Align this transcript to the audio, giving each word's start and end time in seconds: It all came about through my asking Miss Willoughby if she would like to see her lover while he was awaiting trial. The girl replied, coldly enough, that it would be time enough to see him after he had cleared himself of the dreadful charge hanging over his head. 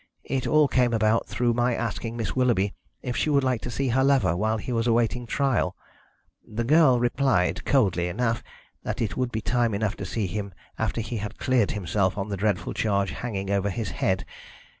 It 0.23 0.47
all 0.47 0.67
came 0.67 0.95
about 0.95 1.27
through 1.27 1.53
my 1.53 1.75
asking 1.75 2.17
Miss 2.17 2.35
Willoughby 2.35 2.73
if 3.03 3.15
she 3.15 3.29
would 3.29 3.43
like 3.43 3.61
to 3.61 3.69
see 3.69 3.89
her 3.89 4.03
lover 4.03 4.35
while 4.35 4.57
he 4.57 4.71
was 4.73 4.87
awaiting 4.87 5.27
trial. 5.27 5.75
The 6.43 6.63
girl 6.63 6.99
replied, 6.99 7.65
coldly 7.65 8.07
enough, 8.07 8.41
that 8.81 8.99
it 8.99 9.15
would 9.15 9.31
be 9.31 9.41
time 9.41 9.75
enough 9.75 9.95
to 9.97 10.05
see 10.05 10.25
him 10.25 10.55
after 10.79 11.01
he 11.01 11.17
had 11.17 11.37
cleared 11.37 11.69
himself 11.77 12.17
of 12.17 12.29
the 12.31 12.35
dreadful 12.37 12.73
charge 12.73 13.11
hanging 13.11 13.51
over 13.51 13.69
his 13.69 13.91
head. 13.91 14.25